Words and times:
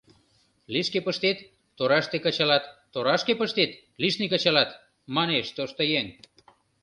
«Лишке 0.73 0.99
пыштет— 1.05 1.37
тораште 1.77 2.17
кычалат, 2.25 2.63
торашке 2.93 3.33
пыштет— 3.41 3.71
лишне 4.01 4.25
кычалат»,— 4.31 4.69
манеш 5.15 5.45
тоштыеҥ. 5.55 6.07